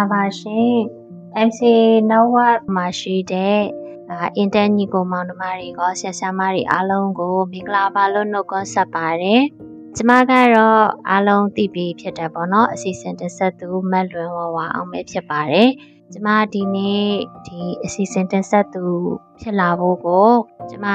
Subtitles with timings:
[0.00, 0.74] င်္ဂလာပါရှင်
[1.48, 1.60] MC
[2.10, 3.60] Network မှာရှိတဲ့
[4.36, 9.42] အင်တန်ညီကိုမောင်နှမတွေကဆရာဆရာမတွေအားလုံးကိုမင်္ဂလာပါလို့နှုတ်ခွန်းဆက်ပါတယ်
[9.96, 15.70] ကျမကတော့အားလုံးသိပြီးဖြစ်တယ်ပေါ့နော်အစီအစဉ်တစ်ဆက်သူမက်လွင်ဝဝအောင်ပဲဖြစ်ပါတယ်
[16.12, 17.06] ကျမဒီနေ့
[17.46, 18.84] ဒီအစီအစဉ်တင်ဆက်သူ
[19.40, 20.28] ဖြစ်လာဖို့ကို
[20.70, 20.86] ကျမ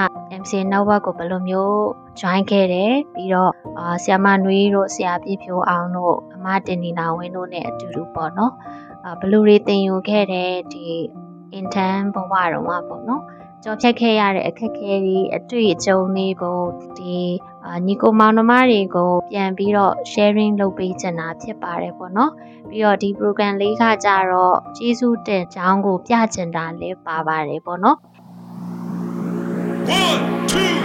[0.42, 1.78] MC Network ကိုဘယ်လိုမျိုး
[2.20, 10.88] join ခဲ့တယ်ပြီးတော့အာဆီယမနွေးတို့ဆရာပြည့်ဖြိုးအောင်တို့အမတင်နီနာဝင်းတို့နဲ့အတူတူပေါ့နော်အာ ဘလူတွေတင်ယူခဲ့တဲ့ဒီ
[11.60, 13.24] intern ဘဝတော့မှာပေါ့နော်
[13.64, 16.60] ကြော်ဖြတ်ခဲ့ရတဲ့အခက်အခဲတွေအတွေ့အကြုံတွေကို
[16.98, 17.18] ဒီ
[17.86, 22.32] ညီကိုမောင်နှမတွေကိုပြန်ပြီးတော့ sharing လုပ်ပေးချင်တာဖြစ်ပါတယ်ပေါ့နော်
[22.70, 27.98] ပြီးတော့ဒီ program လေးကကြတော့ကျေးဇူးတင်ကြောင်းကို ပြချင်တာလည်းပါပါတယ်ပေါ့နော်
[29.90, 30.85] 1 2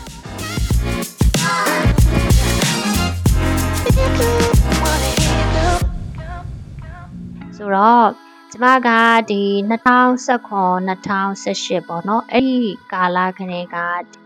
[7.75, 8.07] တော့
[8.51, 8.89] ကျမက
[9.31, 13.77] ဒီ2019 2018ပေါ့နော်အဲ့ဒီကာလခင်းက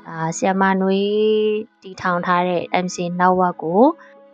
[0.08, 1.02] အာဆီယမနွေ
[1.82, 3.84] တီထောင်ထားတဲ့ MC network ကို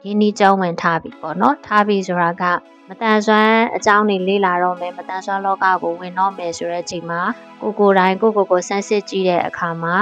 [0.03, 2.43] ရင်းနှီးကြောင်းဝင်ထားပြီပေါ့နော်ထားပြီဆိုတာက
[2.87, 7.21] မတန်ဆွမ်းအကြောင်းတွေလေ့လာတော့မယ်မတန်ဆွမ်းလောကကိုဝင်တော့မယ်ဆိုတဲ့အချိန်မှာ
[7.61, 9.95] ကိုကိုတိုင်းကိုကိုကိုဆန်းစစ်ကြည့်တဲ့အခါမှာ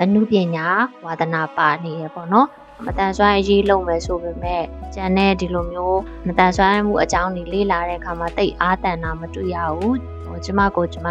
[0.00, 0.66] အမှုပညာ
[1.04, 2.48] ဝါသနာပါနေရပေါ့နော်
[2.86, 11.08] မတန်ဆွမ်းအရေးလုံးမယ်ဆိုပေမဲ့ကျန်တဲ့ဒီလိုမျိုးမတန်ဆွမ်းမှုအကြောင်းတွေလေ့လာတဲ့အခါမှာတိတ်အားတန်တာမတွေ့ရဘူးဟိုကျမကိုကျမ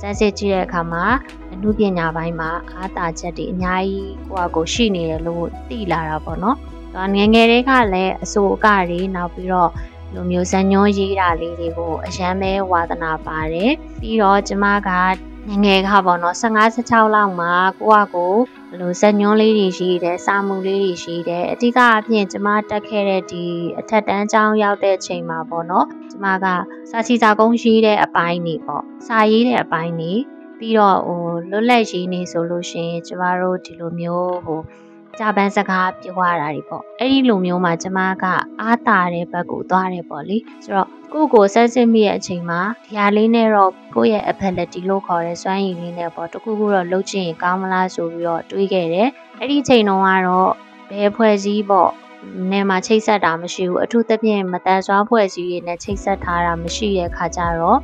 [0.00, 1.04] စမ်းစစ်ကြည့်တဲ့အခါမှာ
[1.52, 6.56] အမှုပညာပိုင်းမှာအားတာချက်တွေအများကြီးကိုယ့်အကိုရှိနေတယ်လို့သိလာတာပေါ့နော်
[6.94, 9.70] ဒါငငယ်တွေကလည်းအစိုးအကတွေနောက်ပြီးတော့
[10.14, 14.90] လိုမျိုးဇညွန်ရေးတာလေးတွေကိုအရန်ပဲဝါသနာပါတယ်ပြီးတော့ကျမက
[15.48, 18.34] ငငယ်ကပေါ့နော်15 16လောက်မှာကိုယ့်အကို
[18.70, 23.44] ဘလို့ဇညွန်းလေးတွေရှိတယ်စာမှုလေးတွေရှိတယ်အဓိကအပြင်ကျမတက်ခဲ့တဲ့ဒီ
[23.78, 26.46] အထက်တန်းကျောင်းရောက်တဲ့ချိန်မှာပေါ့နော်ကျမက
[26.90, 30.12] စာစီစာကုန်းရှိတဲ့အပိုင်းနေပေါ့စာရေးတဲ့အပိုင်းနေ
[30.58, 34.60] ပြီးတော့ဟိုလွတ်လပ်ရေးနေဆိုလို့ရှိရင်ကျမတို့ဒီလိုမျိုးဟို
[35.18, 38.24] ဂျပန်စကားပြောရတာတွေပေါ့အဲ့ဒီလိုမျိုးမှာကျမက
[38.60, 49.08] အားတာတဲ့ဘက်ကိုသွားတယ်ပေါ့လေဆိုတော့ကိုကိုဆန်းစစ်မိရဲ့အချိန်မှာဒီဟာလေးနဲ့တော့ကိုယ့်ရဲ့ ability လို့ခေါ်တဲ့စွမ်းရည်လေးနဲ့ပေါ့တခုခုတော့လုပ်ချင်ရင်ကောင်းမလားဆိုပြီးတော့တွေးခဲ့တယ်
[49.38, 50.52] အဲ့ဒီချိန်တုန်းကတော့
[50.90, 51.90] ဘယ်ဖွဲ့စည်းပေါ့
[52.50, 57.78] နေမှာချိတ်ဆက်တာမရှိဘူးအထူးသဖြင့်မတန်ဆွမ်းဖွဲ့စည်းရည်နဲ့ချိတ်ဆက်ထားတာမရှိတဲ့ခါကျတော့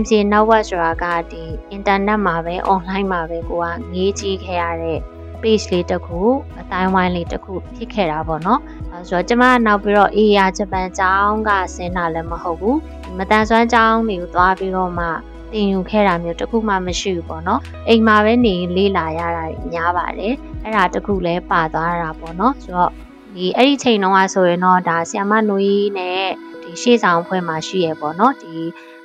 [0.00, 1.42] MCA network ဆိုတာကဒီ
[1.76, 5.00] internet မှာပဲ online မှာပဲကိုကငေးကြည့်ခဲ့ရတဲ့
[5.44, 6.20] page လေးတစ်ခု
[6.60, 8.60] အတိုင်းဝိုင်းလေးတစ်ခုဖြစ်ခဲ့တာပေါ့နော်
[8.92, 12.78] အဲဆိုတော့ကျမနောက်ပြီးတော့ AR ဂျပန်ကျောင်းကဆင်းတာလည်းမဟုတ်ဘူး
[13.18, 15.06] မတန်ဆွမ်းကျောင်းတွေကိုသွားပြီးတော့မှ
[15.52, 22.90] တင်ယူခဲ့တာမျိုးတခုမှမရှိဘူးပေါ့နော်အိမ်မှာပဲနေလေးလာရတာများပါတယ်အဲ့ဒါတခုလည်းပါသွားတာပေါ့နော်ဆိုတော့
[23.34, 26.26] ဒီအဲ့ဒီချိန်တုန်းကဆိုရင်တော့ဒါဆီယမနွေးနဲ့
[26.62, 28.54] ဒီရှေ့ဆောင်ဖွဲ့မှာရှိရပေါ့နော်ဒီ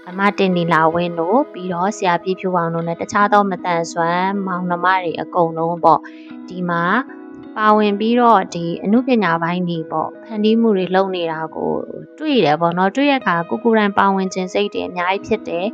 [0.10, 6.00] အမတင်နီလာဝင်းတို့ပြီးတော့ဆရာပြည့်ဖြူအောင်တို့နဲ့တခြားသောမတန်ဆွမ်းမောင်နှမတွေအကုန်လုံးပေါ့
[6.50, 6.84] ဒီမှာ
[7.58, 11.72] ပါဝင်ပြီးတော့ဒီအမှုပညာပိုင်းတွေပေါ့ဖန်တီးမှုတွေလုပ်နေတာကို
[12.20, 15.68] တွေ့ရတယ်ပေါ့နော်တွေ့ရခါကိုကိုရန်ပါဝင်ခြင်းစိတ်တွေအများကြီးဖြစ်တယ်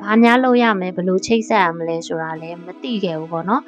[0.00, 3.62] ဘာများလုပ်ရမလဲဘယ်လိုချိတ်ဆက်ရမလဲဆိုတာလည်းမသိခဲ့ဘူးပေါ့နော်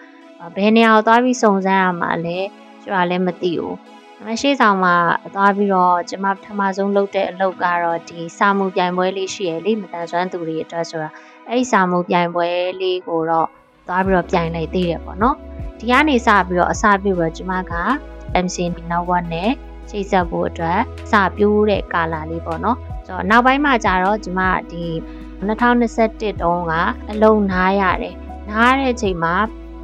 [0.57, 2.39] ဘယ်နေရာကိုသွားပြီးစုံစမ်းရမှာလဲ
[2.83, 3.96] ဆိုတာလည်းမသိဘူးဒါပေမဲ့
[4.41, 4.95] ရှေ့ဆောင်မှာ
[5.35, 11.11] သွားပြီးတော့ကျမပထမဆုံးလုပ်တဲ့အလုပ်ကတော့ဒီစာမှုပြိုင်ပွဲလေးရှိရလေမတန်ဆွမ်းသူတွေအတွက်ဆိုတာ
[11.47, 12.49] အဲ့ဒီစာမှုပြိုင်ပွဲ
[12.81, 13.49] လေးကိုတော့
[13.89, 15.37] သွားပြီးတော့ပြိုင်လိုက်သေးတယ်ပေါ့နော်
[15.79, 17.75] ဒီကနေစပြီးတော့အစပြုတော့ကျမက
[18.45, 18.57] MC
[18.91, 19.51] Network နဲ့
[19.91, 20.81] ချိတ်ဆက်ဖို့အတွက်
[21.11, 24.41] စပြိုးတဲ့ကာလာလေးပေါ့နော်ဆိုတော့နောက်ပိုင်းမှာကျတော့ကျမ
[24.73, 24.85] ဒီ
[25.47, 26.73] 2021တုန်းက
[27.11, 28.15] အလုံနားရတယ်
[28.51, 29.35] နားရတဲ့အချိန်မှာ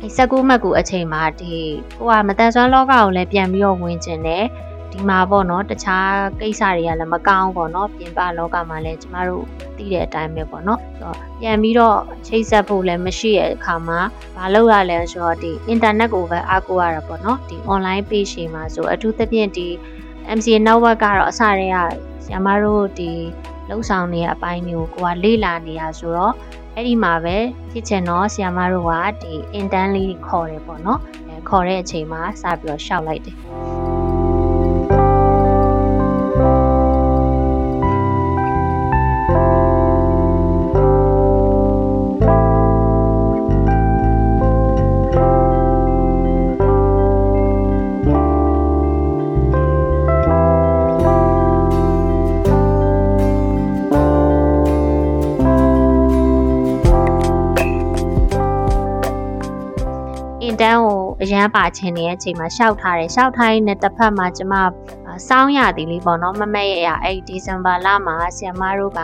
[0.03, 1.55] ဒီ19မှတ်ကူအချိန်မှာဒီ
[1.99, 4.45] ကိုကမတန်ဆွမ်းလောကကိုလည်းပြန်ပြီးတော့ဝင်ကျင်တယ်
[4.93, 6.11] ဒီမှာပေါ့နော်တခြား
[6.41, 9.45] ကိစ္စတွေကလည်းမကောင်းပေါ့နော်ပြင်ပလောကမှာလည်းကျမတို့
[9.77, 14.01] သိတဲ့အတိုင်းပဲပေါ့နော်ဆိုတော့ပြန်ပြီးတော့ချိတ်ဆက်ဖို့လည်းမရှိတဲ့အခါမှာ
[14.37, 19.69] မလုပ်ရလဲဆိုတော့ဒီ internet ကိုပဲအားကိုးရတာပေါ့နော်ဒီ online page တွေမှာဆိုအထူးသဖြင့်ဒီ
[20.37, 21.79] MCA network ကတော့အစတည်းက
[22.25, 23.11] ဆရာမတို့ဒီ
[23.69, 26.35] လှုပ်ဆောင်နေတဲ့အပိုင်းမျိုးကိုကလေ့လာနေတာဆိုတော့
[26.77, 27.37] အဲ့ဒီမှာပဲ
[27.71, 28.93] ဖြစ်ချင်တော့ဆီယမတို့က
[29.23, 33.37] ဒီ intern လေးခေါ်တယ်ပေါ့နော်အဲခေါ်တဲ့အချိန်မှာစပြီးတော့ရှောက်လိုက်တယ်
[60.63, 64.55] တန်းကိုအရန်ပါချင်နေတဲ့အချိန်မှာရှောက်ထားတယ်ရှောက်ထားရင်လည်းတစ်ဖက်မှာကျမ
[65.29, 69.01] စောင်းရသည်လေးပေါ့နော်မမက်ရရအဲ့ဒီဇင်ဘာလမှာဆီယမတို့က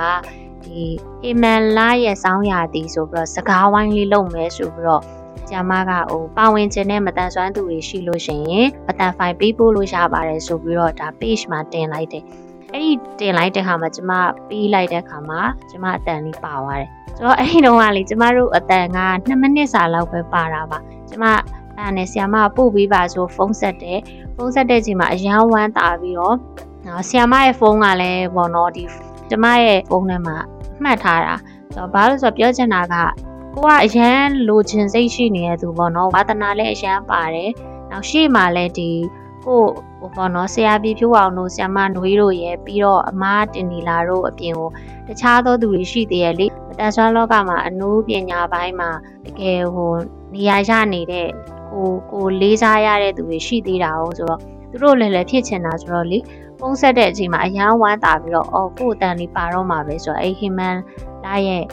[0.65, 0.83] ဒီ
[1.21, 5.03] ဟီမန်လာရဲ့စောင်းရသည်ဆိုပြီးတော့စကားဝိုင်းလေးလုပ်မယ်ဆိုပြီးတော့
[5.51, 12.25] ကျမကဟိုပါဝင်ခြင်းနဲ့မတန်ဆွမ်းသူတွေရှိလို့ရှိရင်အတန်ဖိုင်ပေးပို့လို့ရပါတယ်ဆိုပြီးတော့ဒါ page မှာတင်လိုက်တယ်
[12.73, 12.91] အဲ့ဒီ
[13.21, 14.13] တင်လိုက်တဲ့ခါမှာကျမ
[14.49, 15.41] ပြီးလိုက်တဲ့ခါမှာ
[15.71, 20.79] ကျမအတန်လေးပါသွားတယ်ဆိုတော့အဲ့ဒီတော့ကလေကျမတို့အတန်က2မိနစ်စာလောက်ပဲပါတာပါ
[21.11, 21.25] ကျမ
[21.79, 24.01] အဲ့နဲ့ဆီယမပို့ပေးပါဆိုဖုန်းဆက်တယ်
[24.37, 26.37] ဖုန်းဆက်တဲ့ချိန်မှာအရန်ဝမ်းတာပြီးတော့
[27.09, 28.85] ဆီယမရဲ့ဖုန်းကလည်းပေါ့နော်ဒီ
[29.31, 30.37] ကျမရဲ့ဖုန်းထဲမှာ
[30.83, 31.35] မှတ်ထားတာ
[31.75, 32.95] ဆိုတော့ဘာလို့ဆိုတော့ပြောချင်တာက
[33.55, 37.51] ကိုကအရန်လိုချင်စိတ်ရှိနေတဲ့သူပေါ့နော်ဝါသနာလည်းအရန်ပါတယ်
[37.91, 38.91] နောက်ရှေ့မှာလည်းဒီ
[39.45, 39.63] ကို
[40.01, 44.71] ဟိုပေါ့နော်ဆရာပြဖြိုးအောင်တို့ဆရာမနွေးတို့ရဲ့ပြီးတော့အမားတင်နီလာတို့အပြင်ကို
[45.07, 46.47] တခြားသောသူတွေရှိသေးရဲ့လေ
[46.79, 48.91] တန်ဆွမ်းလောကမှာအနုပညာပိုင်းမှာ
[49.27, 49.93] တကယ်ဟို
[50.35, 51.29] နေရာရနေတဲ့
[51.73, 54.41] ကိုကိုလေးစားရတဲ့သူတွေရှိသေးတာ哦ဆိုတော့
[54.71, 56.19] သူတို့လည်းလည်းဖြစ်ချင်တာဆိုတော့လေ
[56.61, 60.77] ပုံဆက်တဲ့အချိန်မှာအရန်ဝမ်းတာပြီးတော့အော်ကို့အတန်လေးပါတော့မှာပဲဆိုတော့အဲ့ဟီမန်
[61.25, 61.65] လာရဲ့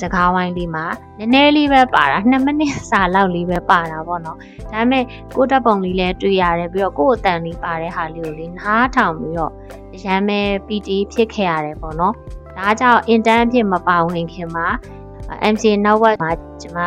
[0.00, 0.84] စကားဝိုင်းလေးမှာ
[1.18, 4.38] နည်းနည်းလေးပဲပါတာ2မိနစ်စာလောက်လေးပဲပါတာပေါ့နော်
[4.72, 5.04] ဒါပေမဲ့
[5.36, 9.52] ကိုတက်ပုံလေးလည်းတွေ့ရတယ်ပြီးတော့ကို့အတန်လေးပါတဲ့ဟာလေးကိုလေးနားထောင်ပြီးတော့
[10.04, 12.14] ရမ်းမဲ့ PT ဖြစ်ခဲ့ရတယ်ပေါ့နော်
[12.56, 14.66] ဒါကြောင့် intern ဖြစ်မပါဝင်ခင်မှာ
[15.52, 16.30] MC network မှာ
[16.62, 16.80] ကျွန်မ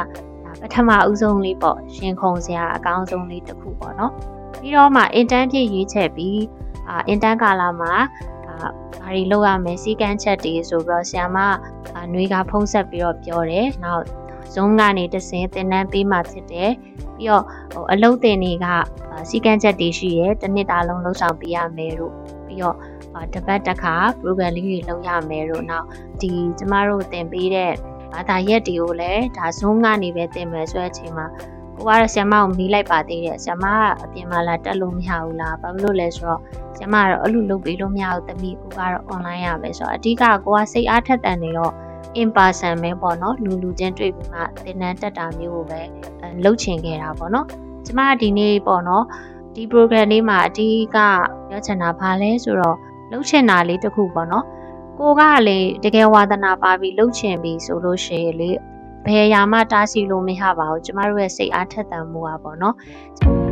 [0.62, 4.12] ပထမဦးဆုံးလေးပေါ့ရှင်ခုံစရာအကောင်းဆုံးလေးတစ်ခုပေါ့နော်
[4.60, 6.42] ပြီးတော့မှ intern ဖြစ်ရွေးချက်ပြီး
[6.90, 7.94] အာ intern ကာလမှာ
[8.48, 8.56] အာ
[9.00, 14.04] ဘာတွေလုပ်ရမလဲစီကန်းချက်တွေဆိုပြီးတော့ဆရာမຫນွေကဖုံးဆက်ပြီးတော့ပြောတယ်နောက်
[14.54, 16.72] Zoom ကနေတစင်းသင်တန်းပေးမှဖြစ်တယ်
[17.16, 17.44] ပြီးတော့
[17.74, 18.68] ဟိုအလုပ်တင်တွေက
[19.30, 22.14] စီကန်းချက်တွေရှိရဲတစ်နှစ်တာလုံးလှုပ်ဆောင်ပေးရမယ်လို့
[22.46, 22.78] ပြီးတော့
[23.34, 25.88] တပတ်တစ်ခါ program လေးတွေလုပ်ရမယ်လို့နောက်
[26.22, 27.74] ဒီကျမတို့သင်ပေးတဲ့
[28.18, 31.26] ဘာသာရက်တွေကိုလည်းဒါ Zoom ကနေပဲသင်မယ်ဆိုတဲ့အချိန်မှာ
[31.76, 33.68] ကိုကတော့ဆ iam ကိုမီးလိုက်ပါသေးတယ်ဆ iam က
[34.04, 36.42] အပြင်မှာလာတက်လို့မရဘူးလားဘာလို့လဲဆိုတော့
[36.78, 41.74] ဆ iam ကတော့အဲ့လိုလုပ်ပေးလို့မရဘူးတမီးကိုကတော့ online ရပဲဆိုတော့အဓိကကိုကစိတ်အားထက်သန်နေတော့
[42.22, 45.82] in person ပဲပေါ့နော်လူလူချင်းတွေ့ပြီးမှသင်တန်းတက်တာမျိုးကိုပဲ
[46.44, 47.46] လုပ်ချင်ခဲ့တာပေါ့နော်
[47.86, 49.06] ကျမဒီနေ့ပေါ့နော်
[49.56, 50.98] ဒီ program လေးမှာအဓိက
[51.50, 52.78] ပြောချင်တာဘာလဲဆိုတော့
[53.12, 54.46] လှုပ်ချင်တာလေးတစ်ခုပေါ့နော်
[55.00, 58.50] ကိုကလေတကယ်ဝါသနာပါပြီးလှုပ်ချင်ပြီဆိုလို့ရှိရင်လေ
[59.06, 62.76] ဘယ်ရာမှတားဆီးလို့မရပါဘူးကျမတို့ရဲ့စိတ်အားထက်သန်မှုอ่ะပေါ့နော်
[63.18, 63.47] ကျမ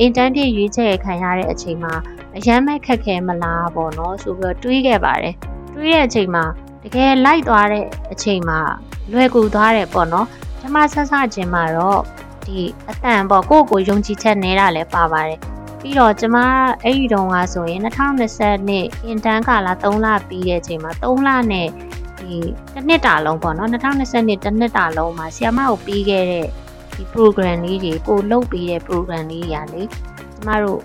[0.00, 1.94] အင်တန်းပြည့်ရွေးချယ်ခံရတဲ့အချိန်မှာ
[2.36, 5.34] အရန်မဲ့ခက်ခဲမလားပေါ့နော်ဆိုပြီးတော့တွေးခဲ့ပါတယ်
[5.74, 6.44] တွေးတဲ့အချိန်မှာ
[6.82, 8.58] တကယ်လိုက်သွားတဲ့အချိန်မှာ
[9.12, 10.26] လွယ်ကူသွားတယ်ပေါ့နော်
[10.60, 12.00] ကျမဆက်ဆချင်းမှာတော့
[12.44, 15.38] ဒီအတန်ပေါ့ကိုယ့်ကိုယုံကြည်ချက်နေတာလည်းပါပါတယ်
[15.80, 16.36] ပြီးတော့ကျမ
[16.82, 21.68] အဲ့ဒီတုန်းကဆိုရင်2020နှစ်အင်တန်းကာလ3လပြီးတဲ့အချိန်မှာ3လနဲ့
[22.18, 22.34] ဒီ
[22.74, 26.48] တစ်နှစ်တာလုံးပေါ့နော်2020နှစ်တစ်နှစ်တာလုံးမှာဆီယမကိုပြီးခဲ့တဲ့
[26.98, 30.80] ဒီ program လေးတွေကိုလုပ်ပေးတဲ့ program လေးတွေ ਆ လေကျမတို့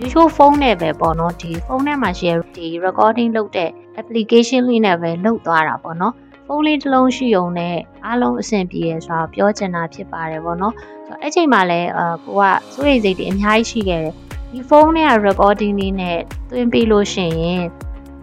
[0.00, 6.14] YouTube ဖုန်းနဲ့ပဲပေါ့နော်ဒီဖုန်းထဲမှာ share ဒီ recording လုပ်တဲ့ application လေးနဲ့ပဲလုပ်သွားတာပေါ့နော်
[6.46, 7.76] ဖုန်းလေးတစ်လုံးရှိုံနဲ့
[8.06, 10.74] အားလုံးအဆင်ပြေရဆိုတာပြောချင်တာဖြစ်ပါတယ်ပေါ့နော်
[11.06, 12.42] ဆိုတော့အဲ့ချိန်မှာလည်းအကိုက
[12.74, 14.14] စိုးရိမ်စိတ်တွေအများကြီးရှိခဲ့တယ်
[14.52, 16.18] ဒီဖုန်းနဲ့ recording လေးနဲ့
[16.50, 17.64] တွင်းပြီးလို့ရှိရင်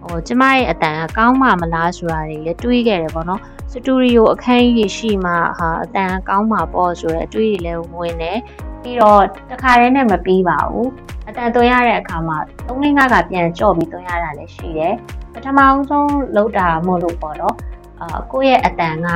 [0.02, 3.40] ဟိုကျမရဲ့အတန်ကကောင်းမှမလားဆိုတာတွေလည်းတွေးခဲ့တယ်ပေါ့နော်
[3.72, 8.38] စတူဒီယိုအခန်းကြီးရှိမှဟာအတန်ကောင်းမှာပေါ့ဆိုတဲ့အတွေးတွေလည်းဝင်တယ်
[8.82, 10.90] ပြီးတော့တခါတည်းနဲ့မပြီးပါဘူး
[11.28, 14.94] အတန်သွင်းရတဲ့အခါမှာ3လ5ကပြန်ကြော့ပြီးသွင်းရတာလည်းရှိတယ်
[15.32, 17.56] ပထမအောင်ဆုံးလောက်တာမို့လို့ပေါ့နော်
[18.00, 19.08] အာကိုယ့်ရဲ့အတန်က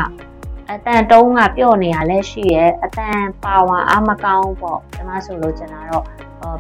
[0.70, 6.04] အတန်တုံးကပြော့နေရလဲရှိရဲ့အတန်ပါဝါအားမကောင်းပေါ့ကျွန်မဆိုလို့ကျွန်တော်တော့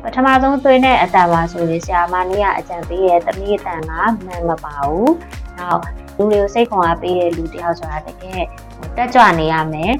[0.02, 3.90] ပထမဆုံးသွင်းတဲ့အတန်ပါဆိုရင်ဆရာမနေ့ကအကြံပေးရဲ့တမီးအတန်က
[4.26, 5.14] မှန်မပါဘူး
[5.58, 5.80] နောက်
[6.16, 8.42] လူတွေကိုစိတ်ခွန်အားပေးတဲ့လူတယောက်ဆိုတာတကယ်
[8.76, 9.92] ဟိုတက်ကြွနေရမယ်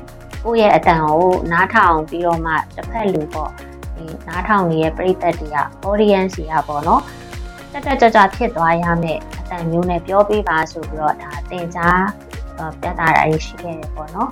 [0.44, 3.50] ကိုယ့်ရဲ့အတန်ကိုနားထောင်ပြီးတော့မှတစ်ဖက်လူပေါ့
[3.96, 7.02] ဒီနားထောင်နေတဲ့ပရိသတ်တွေက audience တွေကပေါ့နော်
[7.72, 12.02] တက်တက်ကြွကြွဖြစ်သွားရမယ်အတန်မျိုးနဲ့ပြောပြပါဆိုပြီးတော့ဒါတင်ကြား
[12.80, 14.30] ပြသတာတွေရှိခဲ့တယ်ပေါ့နော်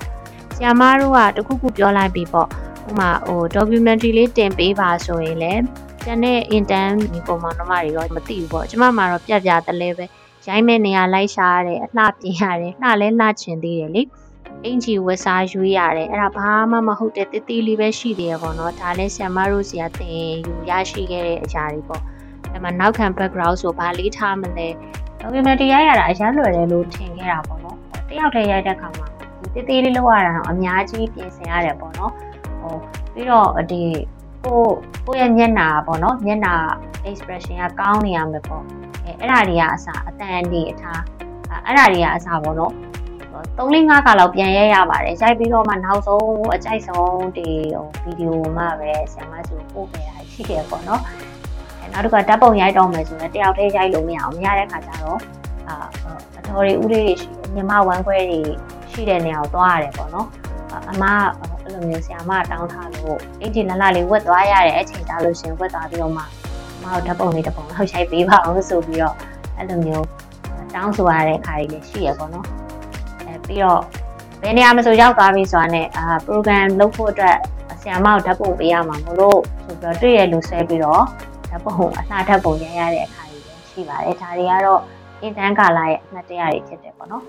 [0.55, 2.49] ဆရာမတို့ကတခုခုပြောလိုက်ပြီပေါ့
[2.89, 5.63] ဥမာဟို documentary လေးတင်ပေးပါဆိုရင်လည်း
[6.05, 10.05] ကျန်တဲ့ intern ဒီပုံမှန်တော့မတွေတော့မသိဘူးပေါ့ကျမမှာတော့ပြပြတလဲပဲ
[10.49, 14.03] ရိုင်းမဲ့နေရာလိုက်ရှာရတယ်အလှပြင်ရတယ်လှလဲလှချင်သေးတယ်လေ
[14.65, 22.03] အင်ဂျီဝက်စားရွေးရတယ်အဲ့ဒါဘာမှမဟုတ်တဲ့တိတိလေးပဲရှိသေးရပေါ့နော်ဒါလဲဆ iam မတို့စီကတင်ယူရရှိခဲ့တဲ့အရာတွေပေါ့
[22.53, 24.69] အဲ့မှာနောက်ခံ background ဆိုဘာလေးထားမလဲ
[25.21, 27.77] documentary ရိုက်ရတာအရင်လွယ်တယ်လို့ထင်ခဲ့တာပေါ့နော်
[28.09, 29.07] တယောက်တည်းရိုက်တဲ့ခါမှာ
[29.55, 32.13] ဒီတိတိလေးလောက်ရတာတော့အများကြီးပြင်ဆင်ရတယ်ပေါ့နော်
[32.61, 32.75] ဟို
[33.13, 33.83] ပြီးတော့ဒီ
[34.45, 34.61] ကို
[35.07, 36.55] ကိုရဲ့မျက်နှာပေါ့နော်မျက်နှာ
[37.09, 38.65] expression ကကောင်းနေရမယ်ပေါ့
[39.21, 41.03] အဲအဲ့ဒါတွေကအစအတန်အနေအထား
[41.67, 42.75] အဲ့ဒါတွေကအစပေါ့နော်
[43.59, 46.25] 3 4 5ခါလောက်ပြန်ရဲရပါတယ်ရိုက်ပြီးတော့မှနောက်ဆုံး
[46.55, 51.03] အကြိုက်ဆုံးဒီဟိုဗီဒီယိုမှပဲဆရာမကြီးပို့ခဲ့တာရှိခဲ့ပေါ့နော်
[51.81, 55.19] အဲနောက်တစ်ခါဓာတ်ပုံရိုက်တော့မယ်ဆိုရင်တယောက်တည်းရိုက်လို့မရအောင်မရတဲ့ခါကျတော့
[55.69, 55.75] အာ
[56.39, 58.41] အတော်တွေဥလေးတွေရှိတယ်ညီမဝမ်းခွဲတွေ
[58.91, 60.27] ရှိတဲ့နေရာကိုသွားရတယ်ပေါ့နော်
[60.91, 61.05] အမ
[61.63, 66.23] အဲ့လိုမျိုးဆရာမတောင်းထားလို့အင်ဂျင်လလလေးဝတ်သွားရတယ်အချိန်ကြလို့ရှင်ဝတ်သွားပြီးတော့မှ
[66.83, 69.17] မအောင်ဓာတ်ပုံလေးတစ်ပုံလောက်ရိုက်ပေးပါအောင်ဆိုပြီးတော့
[69.57, 70.07] အဲ့လိုမျိုး
[70.75, 72.47] တောင်းဆိုရတဲ့အခါတွေလည်းရှိရပေါ့နော်
[73.27, 73.81] အဲပြီးတော့
[74.43, 77.37] ဘယ်နေရာမှာဆိုရောက်သွားပြီဆိုတာနဲ့အာ program လုပ်ဖို့အတွက်
[77.81, 81.05] ဆရာမကိုဓာတ်ပုံပေးရမှာမလို့ဆိုပြီးတော့တွေ့ရလူဆွဲပြီးတော့
[81.51, 84.81] ဓာတ်ပုံအလှဓာတ်ပုံရရတဲ့အခါတွေလည်းရှိပါတယ်ဒါတွေကတော့
[85.23, 87.23] အင်တန်းကာလာရဲ့အမှတ်တရတွေဖြစ်တယ်ပေါ့နော်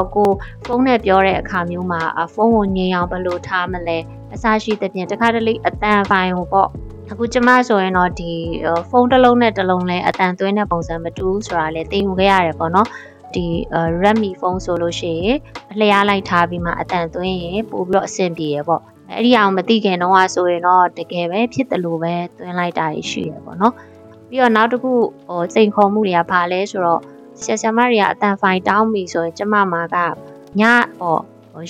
[0.00, 0.30] တော့ကို
[0.66, 2.00] ဖုန်းနဲ့ပြောတဲ့အခါမျိုးမှာ
[2.34, 3.98] ဖုန်းကိုငြိမ်အောင်ဘယ်လိုထားမလဲ
[4.34, 6.68] အစရှိတဲ့ပြင်တခါတလေအတန်ဖိုင်ကိုပေါ့
[7.10, 8.30] အခုကျမဆိုရင်တော့ဒီ
[8.90, 12.88] ဖုန်းတစ်လုံးနဲ့တစ်လုံးလဲအတန်သွင်းတဲ့ပုံစံမတူဘူးဆိုတာလဲသိယူခဲ့ရတယ်ပေါ့နော်
[13.34, 13.46] ဒီ
[14.02, 15.38] Redmi ဖုန်းဆိုလို့ရှိရင်
[15.72, 23.74] အလျားလိုက်ထားပြီးမှအတန်သွင်းရင်ပို့ပြီးတော့အဆင်ပြေရပေါ့အဲ့ဒီအောင်မသိခင်တော့ဆိုရင်တော့တကယ်ပဲဖြစ်တယ်လို့ပဲသွင်းလိုက်တာရှိရပေါ့နော်
[24.28, 24.92] ပြီးတော့နောက်တစ်ခု
[25.28, 27.00] ဟိုစိန်ခေါ်မှုတွေကဘာလဲဆိုတော့
[27.44, 29.96] ဆရာဆရာမတွေကအတန်ဖိုင်တောင်းပြီဆိုရင်ကျမမှာက
[30.60, 30.62] ည
[30.98, 31.16] ဟော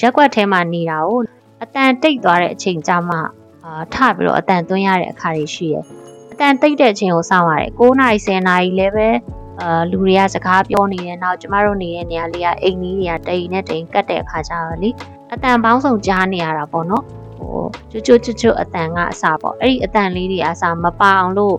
[0.00, 1.21] ရက်ွက်ထဲမှာနေတာကို
[1.62, 3.21] အတန်တိတ်သွားတဲ့အချိန်ကြမှာ
[3.65, 5.85] အာထပြီးတော့အတန်သွင်းရတဲ့အခါတွေရှိတယ်
[6.33, 9.09] အတန်တိတ်တဲ့အချိန်ကိုစောင့်ရတယ်9နာရီ10နာရီလည်းပဲ
[9.61, 14.91] အာလူတွေကစကားပြောနေတယ်နောက်ကျမတို့နေတဲ့နေရာလေးကအိမ်ကြီးတွေကတိမ်နဲ့တိမ်ကတ်တဲ့အခါကျတော့လေ
[15.33, 17.05] အတန်ပေါင်းစုံကြားနေရတာပေါ့နော်
[17.39, 21.57] ဟိုကျွတ်ကျွတ်ကျွတ်အတန်ကအစပေါ့အဲ့ဒီအတန်လေးတွေအစမပအောင်လို့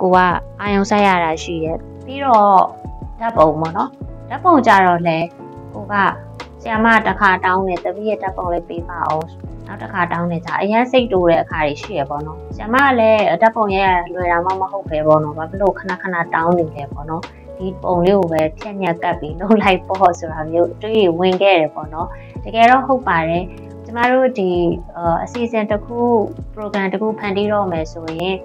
[0.00, 0.18] ကိုက
[0.60, 2.60] အာယုံဆိုင်ရတာရှိတယ်ပြီးတော့
[3.20, 3.90] ဓာတ်ပုံပေါ့နော်
[4.28, 5.18] ဓာတ်ပုံကြတော့လေ
[5.74, 5.94] ကိုက
[6.62, 9.24] ဆရာမတစ်ခါတောင်းတယ်တပည့်ရဲ့ဓာတ်ပုံလေးပေးပါအောင်
[9.66, 17.22] နောက်တစ်ခါတောင်းနေကြအရင်စိတ်တူတဲ့အခါတွေရှိရပေါ့နော်ဆရာမကလည်းဓာတ်ပုံရဲ့လွယ်တာမှမဟုတ်ပဲပေါ့နော်ဘာဖြစ်လို့ခဏခဏတောင်းနေလဲပေါ့နော်
[17.56, 22.08] ဒီပုံလေးကိုပဲဖြက်ညက်ကပ်ပြီးလုပ်လိုက်ပေါ့ဆိုတာမျိုးတွေးဝင်ခဲ့တယ်ပေါ့နော်
[22.44, 23.44] တကယ်တော့ဟုတ်ပါတယ်
[23.84, 24.50] ကျမတို့ဒီ
[25.24, 25.98] အစီအစဉ်တစ်ခု
[26.54, 28.36] program တစ်ခုဖန်တီးတော့မယ်ဆိုရင်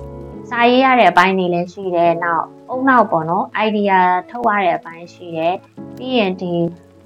[0.49, 3.95] စာရေးရတဲ့အပိုင်းတွေလည်းရှိတယ်နောက်အုံနောက်ပေါ့နော် idea
[4.29, 5.55] ထုတ်ရတဲ့အပိုင်းရှိတယ်
[5.97, 6.53] ပြီးရင်ဒီ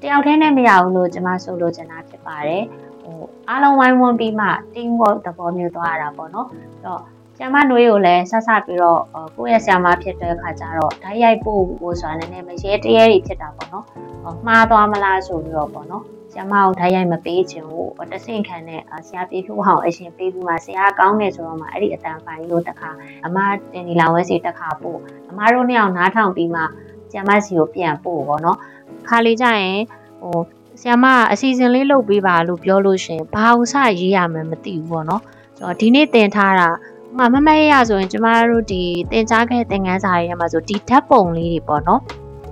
[0.01, 2.63] တယောက်တည်းနဲ့မရဘူးလို့ကျွန်မဆိုလိုချင်တာဖြစ်ပါတယ်
[3.03, 3.19] ဟို
[3.49, 7.01] အားလုံးဝိုင်းဝန်းပြီးမှ team work သဘောမျိုးသွားရတာပေါ့နော်အဲ့တော့
[7.39, 9.01] ဆ iam နွေးကိုလည်းဆက်ဆက်ပြီးတော့
[9.35, 13.85] ကိုယ့်ရဲ့ဆ iam ဖြစ်တဲ့အခါကျတော့ဓာတ်ရိုက်ဖို့ဟိုဆိုတာနည်းနည်းမရဲတရဲတွေဖြစ်တာပေါ့နော်
[14.47, 22.89] မှားသွားမလားဆိုပြီးတော့ပေါ့နော်ဆရာမအောင်ဓာတ်ရိုက်မပေးချင်ဘူးတဆင့်ခံနဲ့ဆရာပြေဖြူအောင်အရှင်ပေးပြီးမှဆရာကောင်းတယ်ဆိုတော့မှအဲ့ဒီအတန်ဖိုင်လို့တခါ
[23.25, 23.37] အမ
[23.73, 26.61] တင်ဒီလာဝဲစီတခါပို့အမတို့နှစ်ယောက်နားထောင်ပြီးမှ
[27.09, 28.57] ဆရာမစီကိုပြန်ပို့ပေါ့နော်
[29.07, 29.79] ခါလေးကြရင်
[30.21, 30.39] ဟို
[30.81, 35.21] ဆရာမအစီအစဉ်လေးလုပ်ပေးပါလို့ပြောလို့ရှင်ဘာအောင်စရေးရမှန်းမသိဘူးပေါ့နော်
[35.57, 36.69] ဆိုတော့ဒီနေ့တင်ထားတာ
[37.17, 42.01] မမမရရဆိုရင်ကျမတို့ဒီတင်ကြားခဲ့သင်ခန်းစာတွေထဲမှာဆိုဒီဓာတ်ပုံလေးတွေပေါ့နော်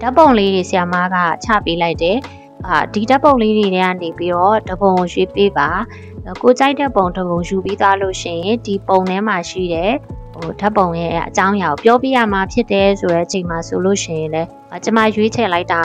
[0.02, 2.18] ဓာတ်ပုံလေးတွေဆရာမကချပေးလိုက်တယ်
[2.66, 5.70] အာဒီဓာတ်ပုံလေးတွေကနေပြီးတော့ဓာတ်ပုံကိုရွေးပေးပါ
[6.42, 9.92] ကိုကြိုက်တဲ့ပုံဓာတ်ပုံယူပြီးသားလို့ရှိရင်ဒီပုံထဲမှာရှိတဲ့
[10.38, 14.50] ဟိုဓာတ်ပုံရဲ့အကြောင်းအရာကိုပြောပြရမှာဖြစ်တယ်ဆိုတဲ့အချိန်မှာဆိုလို့ရှိရင်လည်း
[14.84, 15.82] ကျမရွေးချယ်လိုက်တာ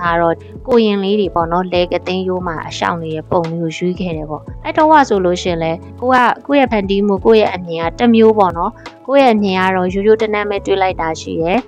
[0.00, 0.34] ကတော့
[0.66, 6.16] ကိုရင်လေးတွေပေါ့နော်လဲကသိန်းရိုးမှာအရှောင်နေတဲ့ပုံလေးကိုရွေးခဲ့တယ်ပေါ့အဲ့တော့ကဆိုလို့ရှိရင်လည်းကိုက
[6.46, 8.72] ကိုယ့်ရဲ့ဖန်တီးမှုကိုယ့်ရဲ့အမြင်ကတစ်မျိုးပေါ့နော်
[9.06, 11.58] ကိုယ့်ရဲ့အမြင်ကတော့ရိုးရိုးတနက်မဲ့တွေးလိုက်တာရှိတယ်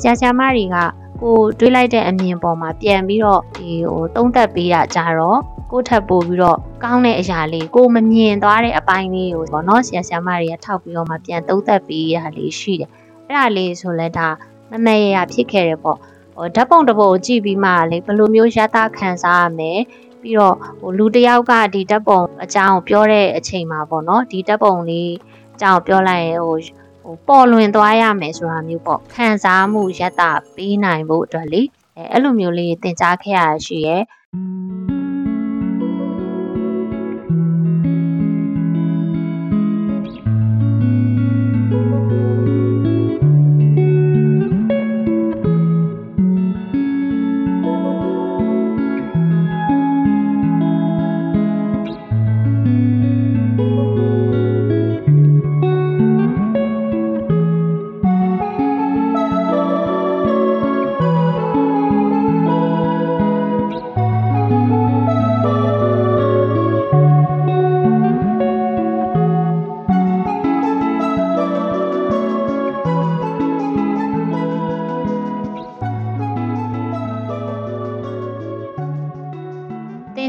[0.00, 0.76] ဆရာဆရာမတွေက
[1.20, 12.90] ကိုတွေးလိုက်တဲ့အမြင်ပေါ်မှာပြန်ပြီးတော့ဒီဟိုသုံးသက်ပေးတာကြတော့ ကိုယ့်ထပ်ပို့ပြီးတော့ကောင်းတဲ့အရာလေးကိုမမြင်သွားတဲ့အပိုင်းလေးကိုပေါ့နော်ဆရာဆရာမတွေကထောက်ပြီးတော့မှပြန်သုံးသပ်ပေးရတာလေးရှိတယ်
[13.26, 14.28] အဲ့ဒါလေးဆိုလဲဒါ
[14.70, 15.98] မမရရဖြစ်ခဲ့တယ်ပေါ့
[16.34, 19.72] ဟိုဓာတ်ပုံတစ်ပုံကိုကြည့်ပြီးမှလေဘယ်လိုမျိုးရတာခံစားရမလဲ
[20.20, 25.12] ပြီးတော့ဟိုလူတစ်ယောက်ကဒီဓာတ်ပုံအကြောင်းပြောတဲ့အချိန်မှာပေါ့နော်ဒီဓာတ်ပုံလေး
[25.54, 26.56] အကြောင်းပြောလိုက်ရင်ဟို
[27.02, 31.62] ဟိုပေါ်လွင်သွားရမယ်ဆိုတာမျိုးပေါ့ခံစားမှုရတာပေးနိုင်ဖို့အတွက်လေ
[31.96, 33.96] အဲအဲ့လိုမျိုးလေးသင်ကြားခဲ့ရရှိရဲ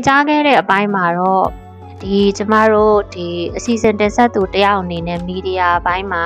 [0.02, 1.46] င်ကြားခဲ့တဲ့အပိုင်းမှာတော့
[2.02, 3.28] ဒီကျမတို့ဒီ
[3.58, 6.24] အစီအစဉ်တင်ဆက်သူတယောက်အနေနဲ့မီဒီယာအပိုင်းမှာ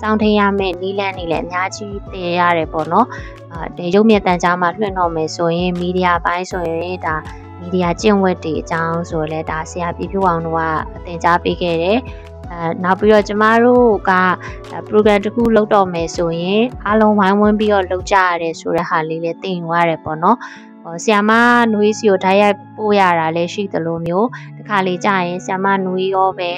[0.00, 3.06] စောင့်ထင်းရမယ့်နီးလန်းနေလည်းအများကြီးသင်ရတယ်ပေါ့နော်
[3.52, 7.14] အာဒီရုပ်မြင်သံကြားမှာလွှင့်တော့မယ်ဆိုရင်မီဒီယာအပိုင်းဆိုရင်ဒါ
[7.60, 10.60] မီဒီယာကျင့်ဝတ်တွေအကြောင်းဆိုလဲဒါဆရာပြပြအောင်တို့က
[10.96, 11.98] အသင်ကြားပေးခဲ့တယ်
[12.50, 14.12] အဲနောက်ပြီးတော့ကျမတို့က
[14.88, 20.71] program တစ်ခုလုပ်တော့မယ်ဆိုရင်အားလုံးဝိုင်းဝန်းပြီးတော့လုပ်ကြရတယ်ဆိုတဲ့ဟာလေးလည်းသင်ယူရတယ်ပေါ့နော်ဟို
[21.04, 21.30] ဆီယမ
[21.72, 26.52] နွေးစီကိုဓာတ်ရိုက်ပို့ရတာလည်းရှိသလိုမျိုးတခါလေကြာရင်ဆီယမနွေးရောပဲ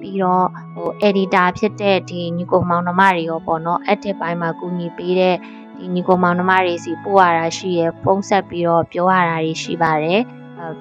[0.00, 5.36] ပြီးတော့ဟို editor ဖြစ်တဲ့ဒီညီကိုမောင်နှမတွေရောပေါ့နော် edit ပိုင်းမှာကူညီပေးတဲ့
[5.78, 10.22] ဒီညီကိုမောင်နှမတွေစီပို့ရတာရှိရဖုန်းဆက်ပြီးတော့ပြောရတာတွေရှိပါတယ်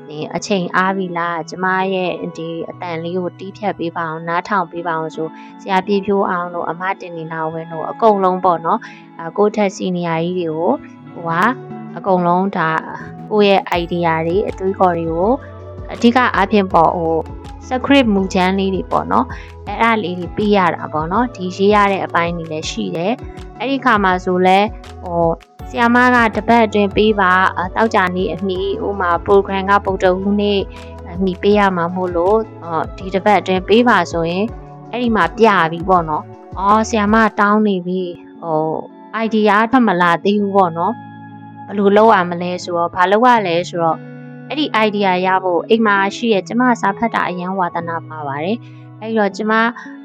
[0.08, 5.28] ဒီအချိန်အားပြီလားကျမရဲ့ဒီအတန်လေးကိုတီးဖြတ်ပေးပါအောင်နားထောင်ပေးပါအောင်ဆို
[5.62, 8.80] ဆရာပြေဖြိုးအောင်တို့အမတင်နေလာဝင်တို့အကုန်လုံးပေါ့နော်
[9.28, 10.72] အကိုထက်စီနီယာကြီးတွေကို
[11.14, 12.70] ဟိုက အကုန်လုံးဒါ
[13.32, 15.32] ကိုယ့်ရဲ့ idea တွေအတွေးခေါ်တွေကို
[15.94, 17.16] အဓိကအားဖြင့်ပေါ့ဟို
[17.68, 19.26] script မူချမ်းလေးတွေပေါ့နော်
[19.68, 23.14] အဲ့အဲ့လေးတွေပေးရတာပေါ့နော်ဒီရေးရတဲ့အပိုင်းတွေလည်းရှိတယ်
[23.60, 24.60] အဲ့ဒီခါမှာဆိုလဲ
[25.04, 25.28] ဟို
[25.70, 27.32] ဆီယမကတပတ်အတွင်းပေးပါ
[27.76, 30.60] တောက်ကြနေအမီဥမာ program ကပုတ်တုံးနေ့
[31.14, 32.38] အမီပေးရမှာမို့လို့
[32.98, 34.46] ဒီတပတ်အတွင်းပေးပါဆိုရင်
[34.92, 36.24] အဲ့ဒီမှာပြပြီပေါ့နော်
[36.60, 38.02] အော်ဆီယမတောင်းနေပြီ
[38.42, 38.62] ဟို
[39.26, 40.94] idea ဖတ်မလာသေးဘူးပေါ့နော်
[41.68, 43.98] ဘယ်လိုလုပ်ရမလဲဆိုတော့ဘာလုပ်ရလဲဆိုတော့
[44.50, 48.58] အဲ့ဒီ idea ရဖို့အိမ်မှာရှိရဲ့ကျမစာဖတ်တာအရင်ဝါသနာပါပါတယ်
[49.02, 49.54] အဲ့တော့ကျမ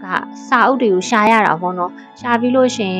[0.02, 0.04] က
[0.48, 2.94] စာအုပ်တွေကိုရှာရတာပေါ့နော်ရှာပြီးလို့ရှင်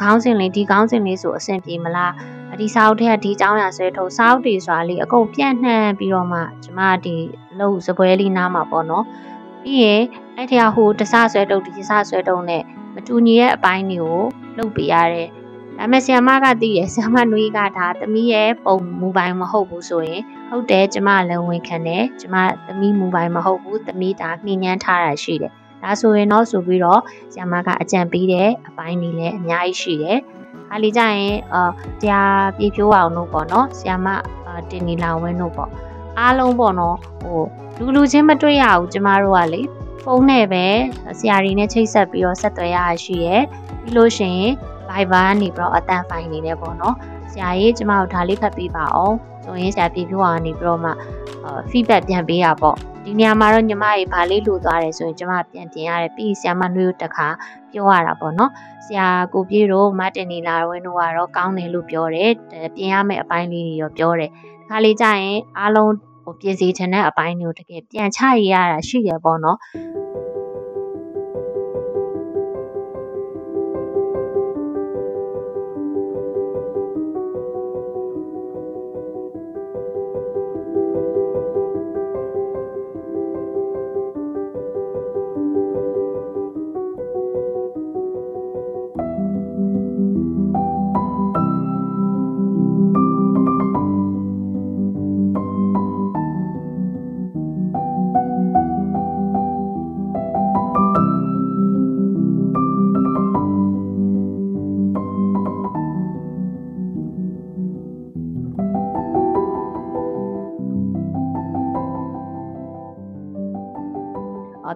[0.00, 2.12] ခေါင်းစဉ်လေးဒီခေါင်းစဉ်လေးဆိုအဆင်ပြေမလား
[2.60, 7.14] ဒီစာအုပ်ထဲကဒီအကြောင်းအရာဆွဲထုတ်စာအုပ်တွေဆိုတာလေးအကုန်ပြန့်နှံ့ပြီးတော့မှကျမဒီ
[7.60, 9.04] လုံစပွဲလေးနားမှာပေါ့နော်
[9.62, 10.02] ပြီးရင်
[10.36, 12.62] အဲ့ဒီဟိုတစဆွဲထုတ်ဒီစဆွဲထုတ်နဲ့
[12.94, 14.20] မတူညီတဲ့အပိုင်းတွေကို
[14.58, 15.28] လုပ်ပေးရတယ်
[15.80, 27.00] ဒါပေမဲ့ဆီယမကသိရဆီယမနွေးကဒါသမီးရဲ့ပုံမူပိုင်မဟုတ်ဘူးဆိုရင်ဟုတ်တယ်ကျမလည်းဝန်ခံတယ်ကျမသမီးမူပိုင်မဟုတ်ဘူးသမီးဒါနှင်းညမ်းထားတာရှိတယ်ဒါဆိုရင်တော့ဆိုပြီးတော့
[27.32, 30.18] ဆီယမကအကြံပေးတဲ့အပိုင်းတွေလည်းအများကြီးရှိတယ်
[30.70, 32.20] အားလေးကြရင်အာဆရာ
[32.56, 34.06] ပြေဖြိုးအောင်တို့ပေါ့နော်ဆီယမ
[34.70, 35.70] တင်နီလာဝင်းတို့ပေါ့
[36.18, 37.42] အားလုံးပေါ့နော်ဟို
[37.78, 39.60] လူလူချင်းမတွေ့ရဘူးကျမတို့ကလေ
[40.02, 40.66] ဖုန်းနဲ့ပဲ
[41.18, 43.42] ဆရာတွေနဲ့ချိတ်ဆက်ပြီးတော့ဆက်သွယ်ရရှိရယ်
[43.82, 44.52] ပြီးလို့ရှိရင်
[44.90, 46.94] Viber ကနေပြီးတော့အတန်ဖိုင်နေတယ်ပေါ့နော်
[47.32, 50.90] ဆရာကြီးကျမတို့ဒါလေးဖတ်ပေးပါအောင်ဆိုရင်ဆရာပြေပြွားကနေပြီးတော့မှ
[51.70, 57.28] feedback ပြန်ပေးတာပေါ့ဒီနေရာမှာတော့ညီမရေဘာလေးလိုသွားတယ်ဆိုရင်ကျမပြန်ပြင်ရတယ်ပြီးဆရာမနှွေးတခါ
[57.72, 58.50] ပြောရတာပေါ့နော်
[58.84, 62.32] ဆရာကိုပြေတို့မတင်နေလာဝင်းတို့ကတော့ကောင်းတယ်လို့ပြောတယ်
[62.76, 65.92] ပြင်ရမယ့်အပိုင်းလေးတွေရောပြောတယ်ဒီခါလေးကျရင်အားလုံး
[66.24, 69.58] ဟိုပြင်စီချင်တဲ့အပိုင်းတွေကိုတကယ်ပြန်ချရရတာရှိရပေါ့နော်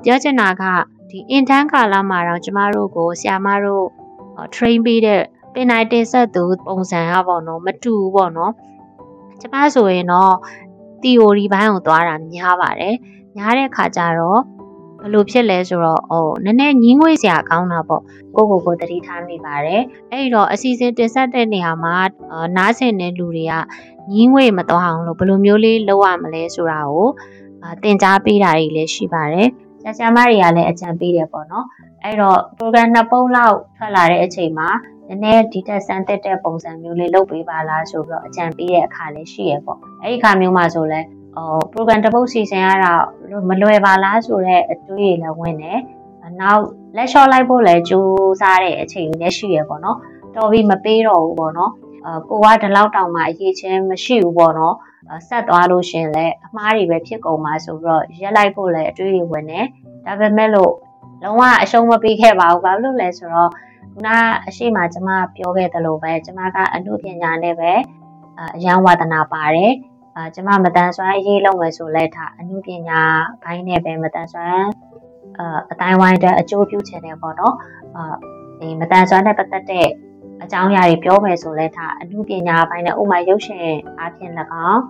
[0.05, 0.62] ပြောချင်တာက
[1.11, 3.87] ဒီ intern ကာလမှာတော့ကျမတို့ကိုဆရာမတို့
[4.55, 8.53] train ပေးတဲ့ပင်နိုင်တင်ဆက်သူပုံစံကပေါ့နော်မတူဘူးပေါ့နော်
[9.40, 10.35] ကျမဆိုရင်တော့
[11.03, 12.97] theory ဘိုင်းကိုသွားတာများပါတယ်
[13.37, 14.40] များတဲ့ခါကျတော့
[15.01, 18.03] ဘယ်လိုဖြစ်လဲဆိုတော့ဟိုနည်းနည်းညင်းငွေစရာကောင်းတာပေါ့
[18.37, 21.95] ကိုကိုကိုတတိထားမိပါတယ်အဲ့ဒီတော့အစီအစဉ်တင်ဆက်တဲ့နေရာမှာ
[22.57, 23.55] နားဆင်တဲ့လူတွေက
[24.12, 27.09] ညင်းငွေမသွားအောင်လို့ဘယ်လိုမျိုးလေးလုပ်ရမလဲဆိုတာကို
[27.83, 29.49] သင်ကြားပေးတာတွေလည်းရှိပါတယ်
[29.85, 31.66] ဆရာဆရာမတွေကလည်းအကြံပေးတယ်ပေါ့နော်
[32.05, 34.68] အဲ့တော့ program နှစ်ပုံလောက်ထွက်လာတဲ့အချိန်မှာ
[35.09, 41.01] နည်းနည်းဒီတက်ဆန်းတက်တဲ့ပုံစံမျိုးလေးလုပ်ပေးပါလားဆိုပြီးတော့အကြံပေးတဲ့အခါလေးရှိရပေါ့အဲ့ဒီအခါမျိုးမှာဆိုလဲ
[41.37, 42.92] ဟို program တစ်ပုတ်စီစဉ်ရတာ
[43.49, 45.81] မလွယ်ပါလားဆိုတော့အတွေးလည်းဝင်တယ်
[46.40, 46.62] နောက်
[46.97, 49.99] လက်လျှော့လိုက်ဖို့လည်းကြိုးစားတဲ့အချိန်လည်းရှိရပေါ့နော်
[50.37, 51.73] တော်ပြီမပေးတော့ဘူးပေါ့နော်
[52.07, 54.75] အကိုကဒီလောက်တောင်မှအရေးချင်းမရှိဘူးပေါ့နော်
[55.29, 59.67] ဆက်သွားလို့ရှင်လဲအမားတွေပဲဖြစ်ကုန်မှာဆိုပြီးတော့ရက်လိုက်ဖို့လည်းအတွေးတွေဝင်တယ်
[60.07, 60.73] ဒါပေမဲ့လို့
[61.23, 63.51] လုံးဝအရှုံးမပေးခဲ့ပါဘူးဘာလို့လဲဆိုတော့
[63.93, 64.09] ခုန
[64.49, 67.73] အရှိမကျမပြောခဲ့သလိုပဲကျမကအမှုပညာနဲ့ပဲ
[68.57, 69.73] အရန်ဝါဒနာပါတယ်
[70.17, 73.01] အာကျမမတန်ဆွမ်းရေးလုပ်မယ်ဆိုလဲဒါအမှုပညာ
[73.43, 74.69] ဘိုင်းနဲ့ပဲမတန်ဆွမ်း
[75.38, 77.55] အာအတိုင်းဝိုင်းတဲ့အကျိုးပြုချင်တယ်ပေါ့နော်
[77.97, 78.14] အာ
[78.61, 79.87] ဒီမတန်ဆွမ်းနဲ့ပတ်သက်တဲ့
[80.42, 83.68] အကြောင်းအရာတွေပြောမယ်ဆိုလဲဒါအမှုပညာဘိုင်းနဲ့ဥမာရုပ်ရှင်
[84.01, 84.31] အပြင်၎
[84.68, 84.83] င်း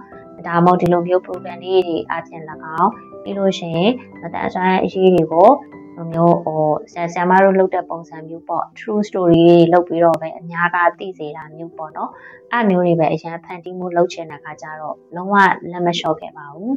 [0.47, 2.43] ဒါမှမဟုတ်ဒီလိုမျိုး program လေးတွေအပြင်၎
[2.79, 2.91] င်း
[3.23, 5.49] ပြီးလို့ရှိရင်မတန်ဆွမ်းအရေးတွေကို
[5.97, 12.11] လိုမျိုးဟိုဆရာဆရာမတို့လုပ်တဲ့ပုံစံမျိုးပေါ့ true story တွေလုပ်ပြီးတော့ပဲအများကသိစေတာမျိုးပေါ့နော်
[12.53, 15.35] အဲ့မျိုးတွေပဲအရင်ဖန်တီးမှုလုပ်ချင်တဲ့ခါကျတော့လုံးဝ
[15.71, 16.75] လက်မလျှော့ခဲ့ပါဘူး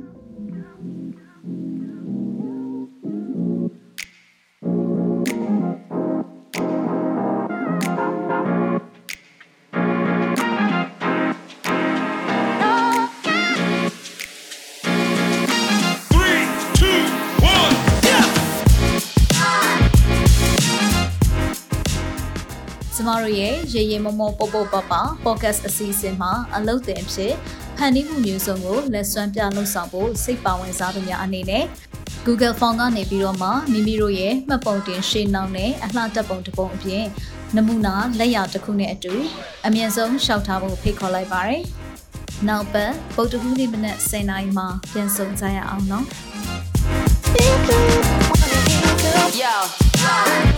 [23.08, 24.94] မတို့ရဲ့ရေရေမမောပေါပေါပပ
[25.24, 27.34] podcast အစီအစဉ်မှာအလုပ်တင်ဖြစ်
[27.78, 31.64] ဖန်တီးမှုမျိုးစုံကိုလက်စွမ်းပြလှုပ်ဆောင်ဖို့စိတ်ပါဝင်စားသူများအနေနဲ့
[32.26, 37.06] Google Form ကနေပြီးတော့မှမိမိတို့ရဲ့မှတ်ပုံတင်ရှင်းနှောင်းနဲ့အလှတက်ပုံတစ်ပုံအပြင်
[37.56, 39.14] နမူနာလက်ရာတစ်ခုနဲ့အတူ
[39.66, 41.64] အမြင့်ဆုံးရှောက်ထားဖို့ဖိတ်ခေါ်လိုက်ပါရယ်။
[42.48, 46.06] နောက်ပတ်ပုတ်တကူးနေ့မနက်10:00နာရီမှာပြန်ဆုံကြရအောင်နော်။
[49.44, 50.57] Yo.